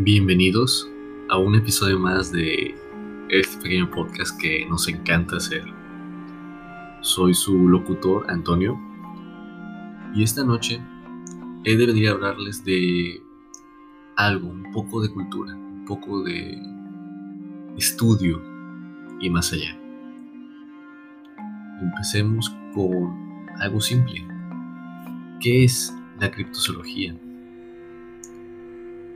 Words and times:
Bienvenidos 0.00 0.88
a 1.28 1.38
un 1.38 1.56
episodio 1.56 1.98
más 1.98 2.30
de 2.30 2.72
este 3.30 3.60
pequeño 3.60 3.90
podcast 3.90 4.40
que 4.40 4.64
nos 4.66 4.86
encanta 4.86 5.38
hacer. 5.38 5.64
Soy 7.00 7.34
su 7.34 7.68
locutor 7.68 8.30
Antonio 8.30 8.78
y 10.14 10.22
esta 10.22 10.44
noche 10.44 10.80
he 11.64 11.76
de 11.76 11.84
venir 11.84 12.08
a 12.08 12.12
hablarles 12.12 12.64
de 12.64 13.20
algo, 14.14 14.46
un 14.50 14.70
poco 14.70 15.02
de 15.02 15.10
cultura, 15.10 15.56
un 15.56 15.84
poco 15.84 16.22
de 16.22 16.56
estudio 17.76 18.40
y 19.20 19.28
más 19.30 19.52
allá. 19.52 19.76
Empecemos 21.82 22.56
con 22.72 23.16
algo 23.58 23.80
simple. 23.80 24.24
¿Qué 25.40 25.64
es 25.64 25.92
la 26.20 26.30
criptozoología? 26.30 27.16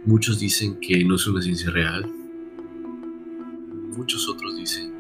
Muchos 0.04 0.40
dicen 0.40 0.80
que 0.80 1.04
no 1.04 1.14
es 1.14 1.28
una 1.28 1.40
ciencia 1.40 1.70
real. 1.70 2.04
Muchos 3.96 4.28
otros 4.28 4.56
dicen 4.56 4.92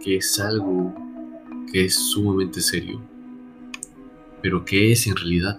que 0.00 0.18
es 0.18 0.38
algo 0.38 0.94
que 1.72 1.86
es 1.86 1.96
sumamente 1.96 2.60
serio. 2.60 3.02
Pero 4.42 4.64
¿qué 4.64 4.92
es 4.92 5.08
en 5.08 5.16
realidad? 5.16 5.58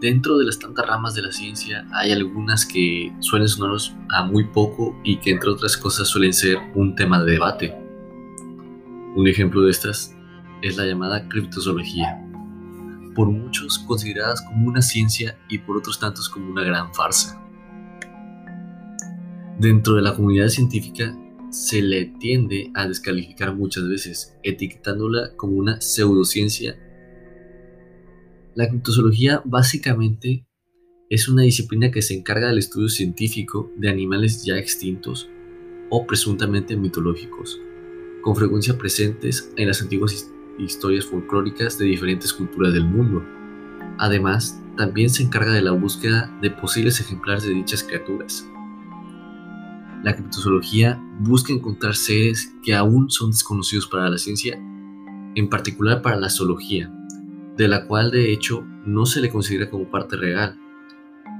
Dentro 0.00 0.36
de 0.36 0.46
las 0.46 0.58
tantas 0.58 0.84
ramas 0.84 1.14
de 1.14 1.22
la 1.22 1.30
ciencia 1.30 1.86
hay 1.92 2.10
algunas 2.10 2.66
que 2.66 3.14
suelen 3.20 3.46
sonarnos 3.46 3.94
a 4.08 4.24
muy 4.24 4.48
poco 4.48 5.00
y 5.04 5.18
que 5.20 5.30
entre 5.30 5.50
otras 5.50 5.76
cosas 5.76 6.08
suelen 6.08 6.32
ser 6.32 6.58
un 6.74 6.96
tema 6.96 7.22
de 7.22 7.30
debate. 7.30 7.72
Un 9.14 9.28
ejemplo 9.28 9.62
de 9.62 9.70
estas 9.70 10.12
es 10.60 10.76
la 10.76 10.86
llamada 10.86 11.28
criptozoología 11.28 12.25
por 13.16 13.30
muchos 13.30 13.78
consideradas 13.80 14.42
como 14.42 14.68
una 14.68 14.82
ciencia 14.82 15.38
y 15.48 15.58
por 15.58 15.78
otros 15.78 15.98
tantos 15.98 16.28
como 16.28 16.50
una 16.50 16.62
gran 16.62 16.94
farsa. 16.94 17.42
Dentro 19.58 19.94
de 19.94 20.02
la 20.02 20.14
comunidad 20.14 20.48
científica 20.48 21.16
se 21.50 21.80
le 21.80 22.04
tiende 22.04 22.70
a 22.74 22.86
descalificar 22.86 23.56
muchas 23.56 23.88
veces, 23.88 24.36
etiquetándola 24.42 25.34
como 25.36 25.56
una 25.56 25.80
pseudociencia. 25.80 26.78
La 28.54 28.68
criptozoología 28.68 29.40
básicamente 29.46 30.46
es 31.08 31.28
una 31.28 31.42
disciplina 31.42 31.90
que 31.90 32.02
se 32.02 32.14
encarga 32.14 32.48
del 32.48 32.58
estudio 32.58 32.90
científico 32.90 33.72
de 33.76 33.88
animales 33.88 34.44
ya 34.44 34.58
extintos 34.58 35.30
o 35.88 36.06
presuntamente 36.06 36.76
mitológicos, 36.76 37.58
con 38.20 38.36
frecuencia 38.36 38.76
presentes 38.76 39.50
en 39.56 39.68
las 39.68 39.80
antiguas 39.80 40.12
historias 40.58 41.06
folclóricas 41.06 41.78
de 41.78 41.86
diferentes 41.86 42.32
culturas 42.32 42.72
del 42.72 42.84
mundo. 42.84 43.24
Además, 43.98 44.60
también 44.76 45.10
se 45.10 45.22
encarga 45.22 45.52
de 45.52 45.62
la 45.62 45.72
búsqueda 45.72 46.30
de 46.40 46.50
posibles 46.50 47.00
ejemplares 47.00 47.44
de 47.44 47.54
dichas 47.54 47.82
criaturas. 47.82 48.46
La 50.02 50.14
criptozoología 50.14 51.02
busca 51.18 51.52
encontrar 51.52 51.96
seres 51.96 52.54
que 52.62 52.74
aún 52.74 53.10
son 53.10 53.30
desconocidos 53.30 53.86
para 53.86 54.08
la 54.08 54.18
ciencia, 54.18 54.56
en 55.34 55.48
particular 55.48 56.02
para 56.02 56.16
la 56.16 56.30
zoología, 56.30 56.92
de 57.56 57.68
la 57.68 57.86
cual 57.86 58.10
de 58.10 58.32
hecho 58.32 58.64
no 58.84 59.06
se 59.06 59.20
le 59.20 59.30
considera 59.30 59.68
como 59.70 59.90
parte 59.90 60.16
real. 60.16 60.58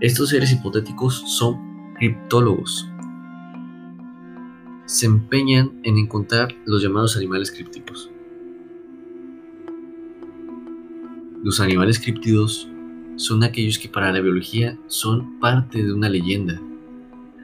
Estos 0.00 0.30
seres 0.30 0.52
hipotéticos 0.52 1.22
son 1.26 1.94
criptólogos. 1.94 2.88
Se 4.86 5.06
empeñan 5.06 5.80
en 5.84 5.98
encontrar 5.98 6.54
los 6.64 6.82
llamados 6.82 7.16
animales 7.16 7.50
crípticos. 7.50 8.10
Los 11.46 11.60
animales 11.60 12.00
críptidos 12.00 12.68
son 13.14 13.44
aquellos 13.44 13.78
que 13.78 13.88
para 13.88 14.10
la 14.10 14.18
biología 14.18 14.76
son 14.88 15.38
parte 15.38 15.84
de 15.84 15.92
una 15.92 16.08
leyenda, 16.08 16.60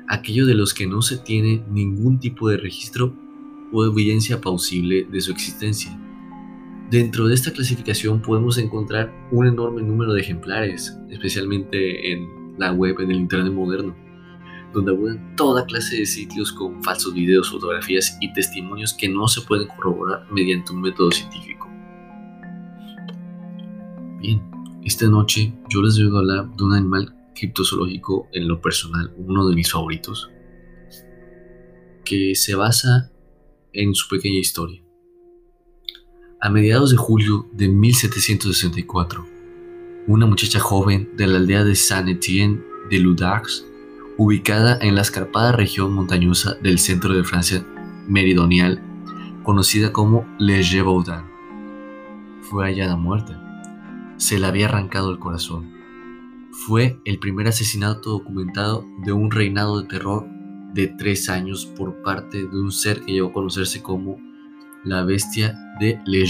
aquellos 0.09 0.49
de 0.49 0.55
los 0.55 0.75
que 0.75 0.89
no 0.89 1.03
se 1.03 1.19
tiene 1.19 1.63
ningún 1.71 2.19
tipo 2.19 2.49
de 2.49 2.57
registro 2.57 3.15
o 3.71 3.87
evidencia 3.87 4.41
plausible 4.41 5.05
de 5.05 5.21
su 5.21 5.31
existencia. 5.31 5.97
Dentro 6.91 7.29
de 7.29 7.35
esta 7.35 7.53
clasificación 7.53 8.21
podemos 8.21 8.59
encontrar 8.59 9.15
un 9.31 9.47
enorme 9.47 9.83
número 9.83 10.15
de 10.15 10.23
ejemplares, 10.23 10.99
especialmente 11.09 12.11
en 12.11 12.59
la 12.59 12.73
web, 12.73 12.99
en 12.99 13.12
el 13.12 13.19
Internet 13.19 13.53
moderno, 13.53 13.95
donde 14.75 14.91
abundan 14.91 15.37
toda 15.37 15.65
clase 15.65 15.99
de 15.99 16.07
sitios 16.07 16.53
con 16.53 16.83
falsos 16.83 17.15
videos, 17.15 17.53
fotografías 17.53 18.19
y 18.21 18.33
testimonios 18.33 18.95
que 18.95 19.09
no 19.09 19.29
se 19.29 19.43
pueden 19.43 19.69
corroborar 19.69 20.27
mediante 20.33 20.73
un 20.73 20.81
método 20.81 21.12
científico. 21.12 21.72
Bien, 24.22 24.41
esta 24.84 25.09
noche 25.09 25.53
yo 25.69 25.83
les 25.83 25.99
voy 25.99 26.15
a 26.15 26.21
hablar 26.21 26.56
de 26.56 26.62
un 26.62 26.75
animal 26.75 27.12
criptozoológico 27.34 28.28
en 28.33 28.47
lo 28.47 28.60
personal, 28.60 29.12
uno 29.16 29.49
de 29.49 29.56
mis 29.56 29.72
favoritos, 29.72 30.31
que 32.05 32.37
se 32.37 32.55
basa 32.55 33.11
en 33.72 33.97
su 33.97 34.09
pequeña 34.09 34.38
historia. 34.38 34.81
A 36.41 36.50
mediados 36.50 36.93
de 36.93 36.99
julio 36.99 37.49
de 37.53 37.66
1764, 37.66 39.27
una 40.06 40.27
muchacha 40.27 40.61
joven 40.61 41.11
de 41.16 41.27
la 41.27 41.38
aldea 41.38 41.65
de 41.65 41.75
Saint-Étienne 41.75 42.62
de 42.91 43.00
Ludax, 43.00 43.66
ubicada 44.19 44.78
en 44.81 44.94
la 44.94 45.03
escarpada 45.03 45.50
región 45.50 45.94
montañosa 45.94 46.55
del 46.62 46.78
centro 46.78 47.12
de 47.12 47.25
Francia 47.25 47.66
meridional, 48.06 48.81
conocida 49.43 49.93
como 49.93 50.25
Le 50.38 50.62
Gévaudan, 50.62 51.28
fue 52.43 52.66
hallada 52.66 52.94
muerta 52.94 53.42
se 54.22 54.38
le 54.38 54.47
había 54.47 54.66
arrancado 54.66 55.10
el 55.10 55.19
corazón. 55.19 55.72
Fue 56.53 57.00
el 57.05 57.19
primer 57.19 57.49
asesinato 57.49 58.10
documentado 58.10 58.87
de 59.05 59.12
un 59.12 59.33
reinado 59.33 59.81
de 59.81 59.88
terror 59.88 60.25
de 60.72 60.87
tres 60.87 61.28
años 61.28 61.66
por 61.66 62.03
parte 62.03 62.38
de 62.38 62.61
un 62.61 62.71
ser 62.71 63.00
que 63.00 63.15
llegó 63.15 63.31
a 63.31 63.32
conocerse 63.32 63.82
como 63.82 64.21
la 64.84 65.03
bestia 65.03 65.59
de 65.81 66.00
Le 66.06 66.25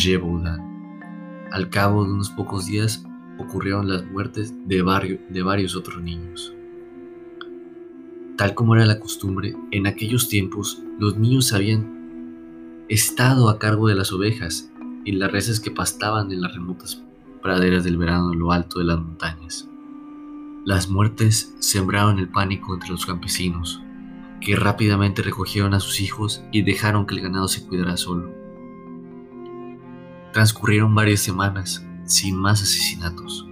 Al 1.51 1.69
cabo 1.69 2.07
de 2.07 2.13
unos 2.13 2.31
pocos 2.31 2.65
días 2.65 3.05
ocurrieron 3.39 3.87
las 3.87 4.07
muertes 4.07 4.55
de, 4.67 5.19
de 5.29 5.43
varios 5.43 5.77
otros 5.77 6.03
niños. 6.03 6.55
Tal 8.39 8.55
como 8.55 8.75
era 8.75 8.87
la 8.87 9.01
costumbre, 9.01 9.55
en 9.71 9.87
aquellos 9.87 10.31
tiempos 10.31 10.83
los 10.99 11.19
niños 11.19 11.53
habían 11.53 12.87
estado 12.89 13.51
a 13.51 13.59
cargo 13.59 13.89
de 13.89 13.97
las 13.97 14.15
ovejas 14.15 14.73
y 15.05 15.13
las 15.13 15.31
reses 15.31 15.61
que 15.61 15.71
pastaban 15.71 16.33
en 16.33 16.41
las 16.41 16.55
remotas 16.55 17.03
praderas 17.43 17.85
del 17.85 17.99
verano 17.99 18.33
en 18.33 18.39
lo 18.39 18.53
alto 18.53 18.79
de 18.79 18.87
las 18.87 18.99
montañas. 18.99 19.69
Las 20.65 20.89
muertes 20.89 21.55
sembraron 21.59 22.19
el 22.19 22.29
pánico 22.29 22.73
entre 22.73 22.91
los 22.91 23.05
campesinos, 23.05 23.83
que 24.41 24.57
rápidamente 24.57 25.23
recogieron 25.23 25.75
a 25.75 25.81
sus 25.81 26.01
hijos 26.01 26.45
y 26.53 26.63
dejaron 26.63 27.07
que 27.07 27.15
el 27.15 27.21
ganado 27.21 27.49
se 27.49 27.67
cuidara 27.67 27.97
solo. 27.97 28.31
Transcurrieron 30.33 30.95
varias 30.95 31.21
semanas 31.21 31.85
sin 32.05 32.37
más 32.37 32.63
asesinatos. 32.63 33.47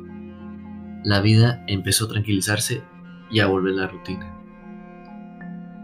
La 1.04 1.20
vida 1.20 1.64
empezó 1.66 2.06
a 2.06 2.08
tranquilizarse 2.08 2.82
y 3.30 3.40
a 3.40 3.46
volver 3.46 3.74
a 3.74 3.82
la 3.82 3.86
rutina. 3.88 4.36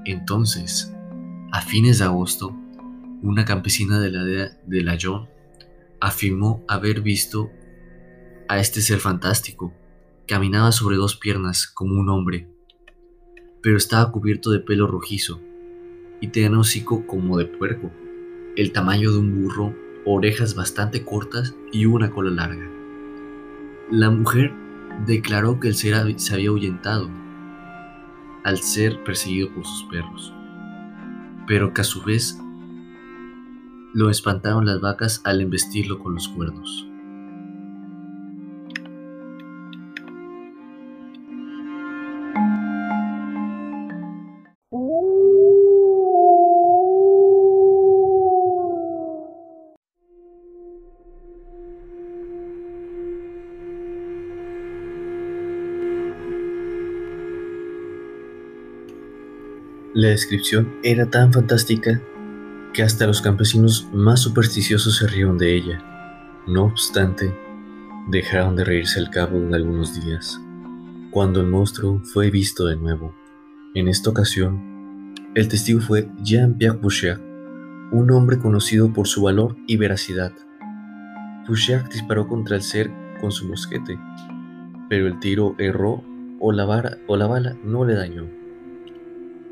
Entonces, 0.04 0.94
a 1.52 1.60
fines 1.60 1.98
de 1.98 2.04
agosto, 2.04 2.56
una 3.22 3.44
campesina 3.44 3.98
de 3.98 4.10
la 4.10 4.20
aldea 4.20 4.58
de 4.66 4.82
Layón 4.82 5.28
afirmó 6.00 6.64
haber 6.68 7.00
visto 7.00 7.50
a 8.48 8.58
este 8.58 8.80
ser 8.80 8.98
fantástico. 8.98 9.72
Caminaba 10.26 10.72
sobre 10.72 10.96
dos 10.96 11.16
piernas 11.16 11.66
como 11.66 12.00
un 12.00 12.08
hombre, 12.08 12.48
pero 13.62 13.76
estaba 13.76 14.10
cubierto 14.10 14.50
de 14.50 14.60
pelo 14.60 14.86
rojizo 14.86 15.40
y 16.20 16.28
tenía 16.28 16.50
un 16.50 16.58
hocico 16.58 17.06
como 17.06 17.38
de 17.38 17.46
puerco, 17.46 17.90
el 18.56 18.72
tamaño 18.72 19.12
de 19.12 19.18
un 19.18 19.42
burro, 19.42 19.74
orejas 20.04 20.54
bastante 20.54 21.04
cortas 21.04 21.54
y 21.72 21.86
una 21.86 22.10
cola 22.10 22.30
larga. 22.30 22.68
La 23.90 24.10
mujer 24.10 24.52
declaró 25.06 25.60
que 25.60 25.68
el 25.68 25.74
ser 25.74 25.96
se 26.18 26.34
había 26.34 26.48
ahuyentado 26.48 27.10
al 28.44 28.58
ser 28.58 29.02
perseguido 29.04 29.52
por 29.52 29.64
sus 29.64 29.84
perros, 29.90 30.32
pero 31.46 31.74
que 31.74 31.80
a 31.80 31.84
su 31.84 32.02
vez 32.02 32.38
lo 33.92 34.10
espantaron 34.10 34.66
las 34.66 34.80
vacas 34.80 35.20
al 35.24 35.40
embestirlo 35.40 35.98
con 35.98 36.14
los 36.14 36.28
cuernos. 36.28 36.86
La 59.96 60.08
descripción 60.08 60.76
era 60.82 61.06
tan 61.06 61.32
fantástica 61.32 62.02
que 62.74 62.82
hasta 62.82 63.06
los 63.06 63.22
campesinos 63.22 63.88
más 63.94 64.20
supersticiosos 64.20 64.98
se 64.98 65.06
rieron 65.06 65.38
de 65.38 65.56
ella. 65.56 66.42
No 66.46 66.64
obstante, 66.64 67.34
dejaron 68.06 68.56
de 68.56 68.64
reírse 68.64 69.00
al 69.00 69.08
cabo 69.08 69.40
de 69.40 69.56
algunos 69.56 69.98
días, 69.98 70.38
cuando 71.16 71.40
el 71.40 71.46
monstruo 71.46 72.02
fue 72.04 72.30
visto 72.30 72.66
de 72.66 72.76
nuevo. 72.76 73.14
En 73.74 73.88
esta 73.88 74.10
ocasión, 74.10 75.14
el 75.34 75.48
testigo 75.48 75.80
fue 75.80 76.10
Jean-Pierre 76.22 76.76
Boucher, 76.76 77.18
un 77.90 78.10
hombre 78.10 78.38
conocido 78.38 78.92
por 78.92 79.08
su 79.08 79.22
valor 79.22 79.56
y 79.66 79.78
veracidad. 79.78 80.32
Boucher 81.48 81.88
disparó 81.88 82.28
contra 82.28 82.56
el 82.56 82.62
ser 82.62 82.90
con 83.18 83.32
su 83.32 83.48
mosquete, 83.48 83.98
pero 84.90 85.06
el 85.06 85.18
tiro 85.18 85.54
erró 85.56 86.04
o 86.38 86.52
la, 86.52 86.98
o 87.06 87.16
la 87.16 87.26
bala 87.26 87.56
no 87.64 87.86
le 87.86 87.94
dañó. 87.94 88.28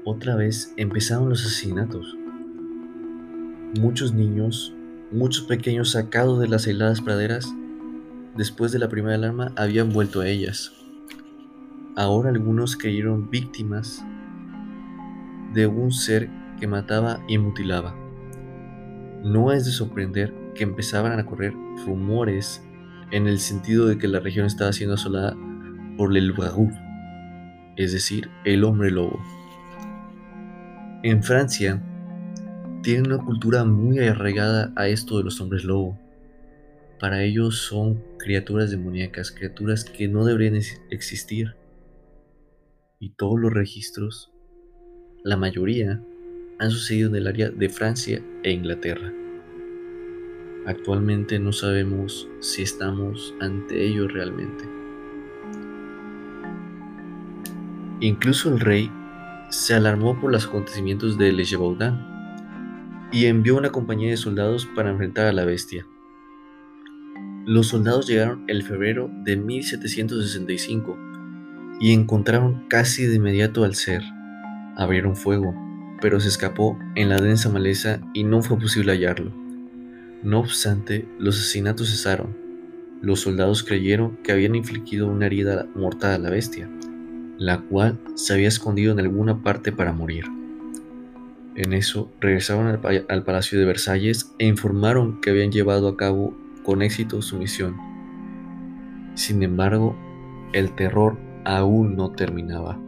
Otra 0.05 0.37
vez 0.37 0.75
empezaron 0.76 1.31
los 1.31 1.46
asesinatos. 1.46 2.14
Muchos 3.81 4.12
niños, 4.12 4.75
muchos 5.10 5.46
pequeños 5.46 5.93
sacados 5.93 6.38
de 6.40 6.49
las 6.49 6.67
heladas 6.67 7.00
praderas, 7.00 7.55
después 8.37 8.70
de 8.70 8.81
la 8.81 8.90
primera 8.90 9.14
alarma, 9.14 9.55
habían 9.56 9.94
vuelto 9.94 10.20
a 10.20 10.28
ellas. 10.28 10.83
Ahora 11.96 12.31
algunos 12.31 12.76
cayeron 12.76 13.31
víctimas 13.31 14.05
de 15.52 15.69
un 15.69 15.93
ser 15.93 16.29
que 16.58 16.67
mataba 16.67 17.20
y 17.29 17.38
mutilaba. 17.38 17.94
No 19.23 19.52
es 19.52 19.64
de 19.64 19.70
sorprender 19.70 20.35
que 20.55 20.64
empezaban 20.64 21.19
a 21.19 21.25
correr 21.25 21.55
rumores 21.87 22.62
en 23.12 23.29
el 23.29 23.38
sentido 23.38 23.87
de 23.87 23.96
que 23.96 24.08
la 24.08 24.19
región 24.19 24.44
estaba 24.46 24.73
siendo 24.73 24.94
asolada 24.94 25.37
por 25.96 26.17
el 26.17 26.32
Bragou, 26.32 26.70
es 27.76 27.93
decir, 27.93 28.29
el 28.44 28.64
hombre 28.64 28.91
lobo. 28.91 29.20
En 31.05 31.23
Francia, 31.23 31.81
tienen 32.82 33.06
una 33.06 33.25
cultura 33.25 33.64
muy 33.64 34.00
arraigada 34.00 34.73
a 34.75 34.88
esto 34.88 35.19
de 35.19 35.25
los 35.25 35.41
hombres 35.41 35.64
lobo. 35.64 35.96
Para 36.99 37.23
ellos 37.23 37.58
son 37.58 38.02
criaturas 38.19 38.70
demoníacas, 38.70 39.31
criaturas 39.31 39.85
que 39.85 40.08
no 40.08 40.25
deberían 40.25 40.61
existir. 40.91 41.55
Y 43.05 43.11
todos 43.11 43.39
los 43.39 43.53
registros, 43.53 44.33
la 45.25 45.37
mayoría, 45.37 46.03
han 46.59 46.71
sucedido 46.71 47.11
en 47.11 47.17
el 47.17 47.27
área 47.27 47.51
de 47.51 47.69
Francia 47.69 48.23
e 48.43 48.51
Inglaterra. 48.51 49.12
Actualmente 50.65 51.39
no 51.39 51.53
sabemos 51.53 52.27
si 52.41 52.62
estamos 52.62 53.35
ante 53.43 53.85
ellos 53.85 54.11
realmente. 54.11 54.65
Incluso 58.01 58.49
el 58.49 58.61
rey 58.61 58.91
se 59.51 59.75
alarmó 59.75 60.19
por 60.19 60.33
los 60.33 60.47
acontecimientos 60.47 61.19
de 61.19 61.31
Le 61.31 61.45
Gévaudan 61.45 63.11
y 63.12 63.27
envió 63.27 63.59
una 63.59 63.69
compañía 63.69 64.09
de 64.12 64.17
soldados 64.17 64.67
para 64.75 64.89
enfrentar 64.89 65.27
a 65.27 65.33
la 65.35 65.45
bestia. 65.45 65.87
Los 67.45 67.67
soldados 67.67 68.06
llegaron 68.06 68.47
el 68.49 68.62
febrero 68.62 69.11
de 69.25 69.37
1765 69.37 71.13
y 71.84 71.92
encontraron 71.92 72.64
casi 72.69 73.04
de 73.04 73.16
inmediato 73.16 73.62
al 73.62 73.75
ser. 73.75 74.02
Abrieron 74.75 75.16
fuego, 75.16 75.54
pero 76.00 76.19
se 76.19 76.28
escapó 76.28 76.78
en 76.94 77.10
la 77.10 77.19
densa 77.19 77.50
maleza 77.50 78.00
y 78.14 78.25
no 78.25 78.40
fue 78.40 78.58
posible 78.58 78.92
hallarlo. 78.92 79.31
No 80.22 80.40
obstante, 80.40 81.06
los 81.19 81.38
asesinatos 81.38 81.90
cesaron. 81.90 82.34
Los 83.02 83.20
soldados 83.20 83.62
creyeron 83.62 84.16
que 84.22 84.32
habían 84.32 84.54
infligido 84.54 85.08
una 85.08 85.26
herida 85.26 85.66
mortal 85.75 86.12
a 86.12 86.19
la 86.19 86.31
bestia, 86.31 86.70
la 87.36 87.60
cual 87.60 87.98
se 88.14 88.32
había 88.32 88.48
escondido 88.48 88.90
en 88.92 89.00
alguna 89.00 89.42
parte 89.42 89.70
para 89.70 89.92
morir. 89.92 90.25
En 91.54 91.75
eso 91.75 92.10
regresaron 92.19 92.66
al, 92.66 93.04
al, 93.10 93.25
Palacio 93.25 93.58
de 93.58 93.66
Versalles 93.66 94.32
e 94.38 94.46
informaron 94.46 95.20
que 95.20 95.28
habían 95.28 95.52
llevado 95.52 95.88
a 95.88 95.98
cabo 95.98 96.34
con 96.62 96.81
éxito 96.81 97.20
su 97.20 97.36
misión. 97.36 97.76
Sin 99.16 99.42
embargo, 99.42 99.94
el 100.54 100.75
terror 100.75 101.19
aún 101.44 101.96
no 101.96 102.11
terminaba. 102.12 102.79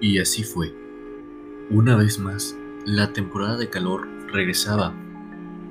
Y 0.00 0.18
así 0.18 0.42
fue. 0.42 0.74
Una 1.70 1.94
vez 1.96 2.18
más, 2.18 2.56
la 2.84 3.12
temporada 3.12 3.56
de 3.56 3.70
calor 3.70 4.08
regresaba. 4.32 4.92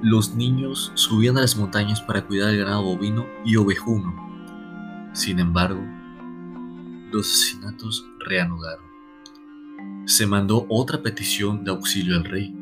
Los 0.01 0.33
niños 0.33 0.92
subían 0.95 1.38
a 1.38 1.42
las 1.42 1.56
montañas 1.56 2.01
para 2.01 2.25
cuidar 2.25 2.50
el 2.50 2.57
ganado 2.57 2.81
bovino 2.81 3.27
y 3.45 3.56
ovejuno. 3.56 4.15
Sin 5.13 5.38
embargo, 5.38 5.80
los 7.12 7.31
asesinatos 7.31 8.03
reanudaron. 8.19 8.83
Se 10.06 10.25
mandó 10.25 10.65
otra 10.69 11.03
petición 11.03 11.63
de 11.63 11.69
auxilio 11.69 12.15
al 12.15 12.24
rey, 12.24 12.56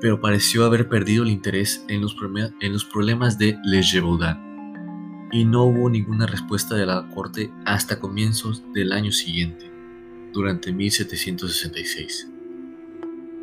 pero 0.00 0.20
pareció 0.20 0.64
haber 0.64 0.88
perdido 0.88 1.24
el 1.24 1.30
interés 1.30 1.84
en 1.88 2.00
los, 2.00 2.14
problemas 2.14 3.36
de 3.36 3.58
Le 3.64 3.82
Gévaudan, 3.82 5.28
y 5.32 5.44
no 5.44 5.64
hubo 5.64 5.90
ninguna 5.90 6.26
respuesta 6.26 6.76
de 6.76 6.86
la 6.86 7.08
corte 7.08 7.52
hasta 7.64 7.98
comienzos 7.98 8.62
del 8.72 8.92
año 8.92 9.10
siguiente 9.10 9.70
durante 10.32 10.72
1766. 10.72 12.30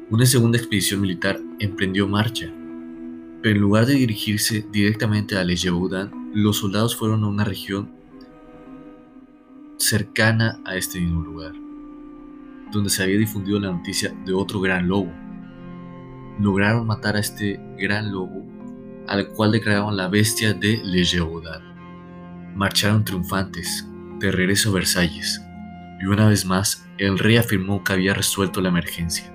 Una 0.09 0.25
segunda 0.25 0.57
expedición 0.57 1.01
militar 1.01 1.41
emprendió 1.59 2.07
marcha, 2.07 2.53
en 3.43 3.59
lugar 3.59 3.85
de 3.85 3.93
dirigirse 3.93 4.65
directamente 4.71 5.37
a 5.37 5.43
Le 5.43 5.55
los 6.33 6.57
soldados 6.57 6.95
fueron 6.95 7.23
a 7.23 7.27
una 7.27 7.43
región 7.43 7.91
cercana 9.77 10.59
a 10.65 10.75
este 10.75 10.99
mismo 10.99 11.21
lugar, 11.21 11.53
donde 12.71 12.89
se 12.89 13.03
había 13.03 13.17
difundido 13.17 13.59
la 13.59 13.71
noticia 13.71 14.13
de 14.25 14.33
otro 14.33 14.59
gran 14.59 14.87
lobo. 14.87 15.11
Lograron 16.39 16.87
matar 16.87 17.15
a 17.15 17.19
este 17.19 17.59
gran 17.77 18.11
lobo, 18.11 18.45
al 19.07 19.27
cual 19.29 19.51
declararon 19.51 19.95
la 19.95 20.07
bestia 20.07 20.53
de 20.53 20.81
Le 20.83 21.03
Marcharon 22.55 23.05
triunfantes, 23.05 23.87
de 24.19 24.31
regreso 24.31 24.69
a 24.69 24.73
Versalles, 24.73 25.41
y 26.01 26.05
una 26.05 26.27
vez 26.27 26.43
más, 26.45 26.87
el 26.97 27.19
rey 27.19 27.37
afirmó 27.37 27.83
que 27.83 27.93
había 27.93 28.13
resuelto 28.13 28.61
la 28.61 28.69
emergencia. 28.69 29.31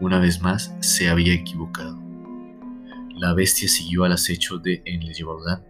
Una 0.00 0.18
vez 0.18 0.40
más, 0.40 0.74
se 0.80 1.08
había 1.08 1.34
equivocado. 1.34 2.07
La 3.18 3.34
bestia 3.34 3.68
siguió 3.68 4.04
al 4.04 4.12
acecho 4.12 4.58
de 4.58 4.82
Enle-Jourdan. 4.84 5.64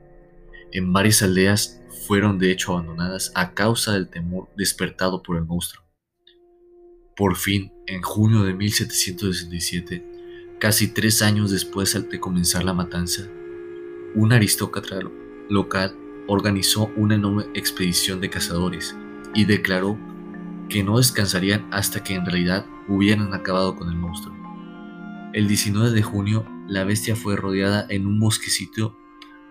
En 0.71 0.93
varias 0.93 1.23
aldeas 1.23 1.81
fueron 2.07 2.39
de 2.39 2.53
hecho 2.53 2.73
abandonadas 2.73 3.33
a 3.35 3.55
causa 3.55 3.95
del 3.95 4.09
temor 4.09 4.49
despertado 4.57 5.23
por 5.23 5.37
el 5.37 5.45
monstruo. 5.45 5.85
Por 7.17 7.37
fin, 7.37 7.73
en 7.87 8.03
junio 8.03 8.43
de 8.43 8.53
1767, 8.53 10.57
casi 10.61 10.89
tres 10.89 11.23
años 11.23 11.51
después 11.51 11.97
de 12.09 12.21
comenzar 12.21 12.65
la 12.65 12.75
matanza, 12.75 13.23
un 14.15 14.33
aristócrata 14.33 15.01
local 15.49 15.97
organizó 16.27 16.93
una 16.97 17.15
enorme 17.15 17.47
expedición 17.55 18.21
de 18.21 18.29
cazadores 18.29 18.95
y 19.35 19.47
declaró 19.47 19.99
que 20.69 20.85
no 20.85 20.99
descansarían 20.99 21.67
hasta 21.71 22.05
que 22.05 22.15
en 22.15 22.27
realidad 22.27 22.67
hubieran 22.89 23.33
acabado 23.33 23.75
con 23.75 23.89
el 23.89 23.97
monstruo. 23.97 24.37
El 25.33 25.49
19 25.49 25.91
de 25.91 26.03
junio, 26.03 26.47
la 26.69 26.85
bestia 26.85 27.17
fue 27.17 27.35
rodeada 27.35 27.87
en 27.89 28.07
un 28.07 28.21
bosquecito 28.21 28.95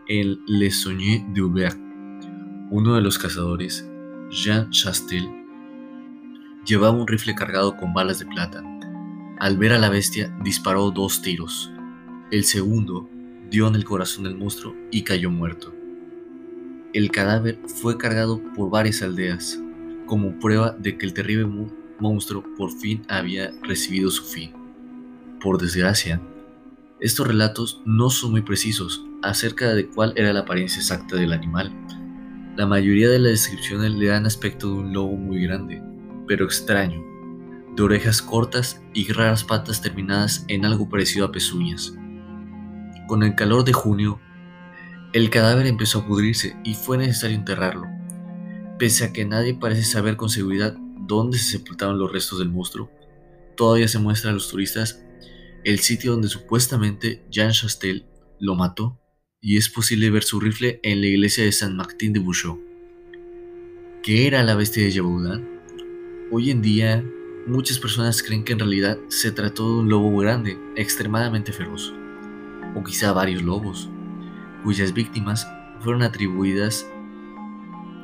en 0.08 0.40
Le 0.46 0.70
Saunier 0.70 1.26
de 1.34 1.42
Hubert. 1.42 1.78
Uno 2.70 2.94
de 2.94 3.02
los 3.02 3.18
cazadores, 3.18 3.90
Jean 4.30 4.70
Chastel, 4.70 5.28
llevaba 6.64 6.96
un 6.96 7.08
rifle 7.08 7.34
cargado 7.34 7.76
con 7.76 7.94
balas 7.94 8.20
de 8.20 8.28
plata. 8.28 8.64
Al 9.40 9.58
ver 9.58 9.74
a 9.74 9.80
la 9.80 9.90
bestia, 9.90 10.32
disparó 10.44 10.92
dos 10.92 11.24
tiros. 11.24 11.72
El 12.30 12.44
segundo 12.44 13.10
dio 13.50 13.68
en 13.68 13.76
el 13.76 13.84
corazón 13.84 14.26
del 14.26 14.38
monstruo 14.38 14.76
y 14.92 15.02
cayó 15.02 15.32
muerto. 15.32 15.74
El 16.94 17.10
cadáver 17.10 17.60
fue 17.66 17.98
cargado 17.98 18.42
por 18.54 18.70
varias 18.70 19.02
aldeas, 19.02 19.60
como 20.06 20.38
prueba 20.38 20.76
de 20.78 20.98
que 20.98 21.06
el 21.08 21.14
terrible 21.14 21.72
monstruo 22.00 22.44
por 22.56 22.72
fin 22.72 23.02
había 23.10 23.52
recibido 23.64 24.12
su 24.12 24.24
fin. 24.24 24.52
Por 25.42 25.60
desgracia, 25.60 26.22
estos 27.00 27.27
relatos 27.27 27.82
no 27.86 28.10
son 28.10 28.32
muy 28.32 28.42
precisos 28.42 29.06
acerca 29.22 29.74
de 29.75 29.88
cuál 29.88 30.13
era 30.16 30.34
la 30.34 30.42
apariencia 30.42 30.80
exacta 30.80 31.16
del 31.16 31.32
animal. 31.32 31.72
La 32.56 32.66
mayoría 32.66 33.10
de 33.10 33.20
las 33.20 33.34
descripciones 33.34 33.92
le 33.92 34.08
dan 34.08 34.25
aspecto 34.25 34.68
de 34.68 34.74
un 34.74 34.94
lobo 34.94 35.16
muy 35.16 35.44
grande, 35.44 35.82
pero 36.27 36.46
extraño, 36.46 37.04
de 37.75 37.84
orejas 37.84 38.22
cortas 38.22 38.82
y 38.96 39.12
raras 39.12 39.44
patas 39.44 39.82
terminadas 39.82 40.44
en 40.48 40.66
algo 40.66 40.89
parecido 40.89 41.27
a 41.27 41.32
pezuñas. 41.32 41.94
Con 43.08 43.22
el 43.22 43.36
calor 43.36 43.63
de 43.63 43.74
junio, 43.74 44.20
el 45.13 45.30
cadáver 45.30 45.68
empezó 45.68 46.00
a 46.00 46.08
pudrirse 46.08 46.58
y 46.63 46.74
fue 46.74 46.98
necesario 46.98 47.38
enterrarlo. 47.38 47.86
Pese 48.80 49.06
a 49.06 49.13
que 49.13 49.24
nadie 49.24 49.54
parece 49.54 49.84
saber 49.84 50.18
con 50.18 50.30
seguridad 50.30 50.75
dónde 51.00 51.38
se 51.38 51.58
sepultaron 51.58 52.00
los 52.00 52.12
restos 52.12 52.39
del 52.39 52.50
monstruo, 52.50 52.89
todavía 53.56 53.88
se 53.88 54.00
muestra 54.00 54.32
a 54.32 54.34
los 54.34 54.50
turistas 54.50 55.04
el 55.64 55.80
sitio 55.80 56.12
donde 56.12 56.30
supuestamente 56.30 57.26
Jean 57.30 57.52
Chastel 57.52 58.06
lo 58.40 58.56
mató 58.56 59.00
y 59.42 59.58
es 59.58 59.70
posible 59.70 60.10
ver 60.10 60.24
su 60.24 60.40
rifle 60.40 60.80
en 60.84 61.02
la 61.02 61.08
iglesia 61.08 61.44
de 61.44 61.52
San 61.52 61.76
Martín 61.76 62.14
de 62.14 62.20
Bouchot. 62.20 62.58
¿Qué 64.04 64.28
era 64.28 64.44
la 64.44 64.56
bestia 64.56 64.84
de 64.84 64.92
Yabudán? 64.92 65.48
Hoy 66.32 66.52
en 66.52 66.62
día, 66.62 67.04
muchas 67.46 67.80
personas 67.80 68.24
creen 68.24 68.44
que 68.44 68.54
en 68.54 68.60
realidad 68.60 68.98
se 69.10 69.32
trató 69.32 69.68
de 69.68 69.80
un 69.80 69.90
lobo 69.90 70.18
grande, 70.18 70.58
extremadamente 70.76 71.52
feroz, 71.52 71.94
o 72.76 72.84
quizá 72.84 73.12
varios 73.12 73.42
lobos, 73.42 73.90
cuyas 74.64 74.94
víctimas 74.94 75.48
fueron 75.80 76.04
atribuidas 76.04 76.86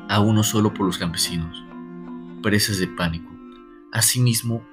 a 0.10 0.20
uno 0.20 0.44
solo 0.44 0.74
por 0.74 0.86
los 0.86 0.98
campesinos, 0.98 1.64
presas 2.42 2.78
de 2.78 2.88
pánico. 2.88 3.32
Asimismo, 3.92 4.66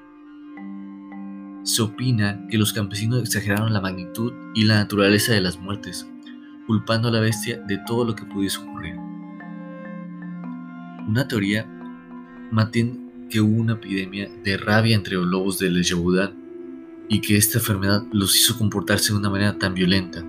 se 1.62 1.82
opina 1.82 2.46
que 2.48 2.58
los 2.58 2.72
campesinos 2.72 3.22
exageraron 3.22 3.72
la 3.72 3.80
magnitud 3.80 4.32
y 4.54 4.64
la 4.64 4.76
naturaleza 4.76 5.32
de 5.32 5.40
las 5.40 5.58
muertes, 5.58 6.08
culpando 6.66 7.08
a 7.08 7.12
la 7.12 7.20
bestia 7.20 7.60
de 7.66 7.78
todo 7.86 8.04
lo 8.04 8.14
que 8.14 8.24
pudiese 8.24 8.58
ocurrir. 8.58 8.96
Una 11.06 11.26
teoría 11.26 11.66
mantiene 12.50 12.98
que 13.28 13.40
hubo 13.40 13.60
una 13.60 13.74
epidemia 13.74 14.28
de 14.42 14.56
rabia 14.56 14.96
entre 14.96 15.14
los 15.14 15.26
lobos 15.26 15.58
de 15.58 15.70
Lejabudán 15.70 16.34
y 17.08 17.20
que 17.20 17.36
esta 17.36 17.58
enfermedad 17.58 18.04
los 18.12 18.36
hizo 18.36 18.56
comportarse 18.56 19.12
de 19.12 19.18
una 19.18 19.30
manera 19.30 19.58
tan 19.58 19.74
violenta 19.74 20.24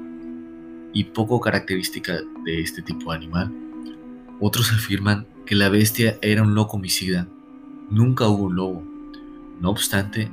y 0.94 1.06
poco 1.06 1.40
característica 1.40 2.20
de 2.46 2.62
este 2.62 2.82
tipo 2.82 3.12
de 3.12 3.18
animal. 3.18 3.52
Otros 4.40 4.72
afirman 4.74 5.26
que 5.46 5.56
la 5.56 5.70
bestia 5.70 6.18
era 6.22 6.44
un 6.44 6.56
loco 6.56 6.78
homicida. 6.78 7.28
Nunca 7.90 8.28
hubo 8.28 8.46
un 8.46 8.56
lobo. 8.56 8.84
No 9.60 9.70
obstante, 9.70 10.32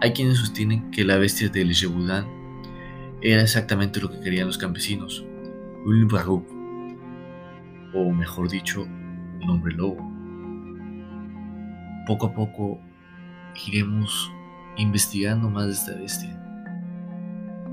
hay 0.00 0.12
quienes 0.12 0.38
sostienen 0.38 0.90
que 0.90 1.04
la 1.04 1.18
bestia 1.18 1.48
del 1.50 1.74
Jebudán 1.74 2.26
era 3.20 3.42
exactamente 3.42 4.00
lo 4.00 4.10
que 4.10 4.20
querían 4.20 4.46
los 4.46 4.56
campesinos, 4.56 5.24
un 5.84 6.08
barou, 6.08 6.42
o 7.92 8.10
mejor 8.10 8.48
dicho, 8.48 8.82
un 8.82 9.50
hombre 9.50 9.74
lobo. 9.74 10.10
Poco 12.06 12.26
a 12.26 12.34
poco 12.34 12.80
iremos 13.66 14.30
investigando 14.78 15.50
más 15.50 15.66
de 15.66 15.72
esta 15.72 15.94
bestia. 15.94 16.36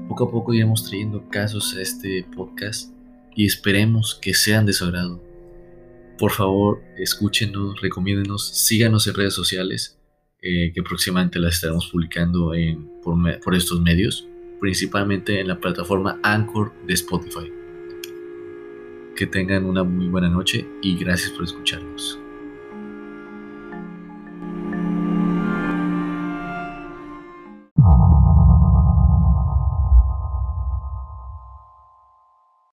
Poco 0.09 0.25
a 0.25 0.31
poco 0.31 0.53
iremos 0.53 0.83
trayendo 0.83 1.29
casos 1.29 1.75
a 1.77 1.81
este 1.81 2.25
podcast 2.35 2.91
y 3.35 3.45
esperemos 3.45 4.15
que 4.21 4.33
sean 4.33 4.65
de 4.65 4.73
su 4.73 4.83
agrado. 4.83 5.23
Por 6.17 6.31
favor, 6.31 6.81
escúchenos, 6.97 7.79
recomiéndenos, 7.79 8.49
síganos 8.49 9.07
en 9.07 9.13
redes 9.13 9.33
sociales, 9.33 9.96
eh, 10.41 10.71
que 10.73 10.83
próximamente 10.83 11.39
las 11.39 11.55
estaremos 11.55 11.87
publicando 11.87 12.51
por, 13.03 13.39
por 13.39 13.55
estos 13.55 13.81
medios, 13.81 14.27
principalmente 14.59 15.39
en 15.39 15.47
la 15.47 15.59
plataforma 15.59 16.19
Anchor 16.23 16.73
de 16.85 16.93
Spotify. 16.93 17.51
Que 19.15 19.25
tengan 19.25 19.65
una 19.65 19.83
muy 19.83 20.07
buena 20.07 20.29
noche 20.29 20.67
y 20.81 20.95
gracias 20.97 21.31
por 21.31 21.43
escucharnos. 21.43 22.19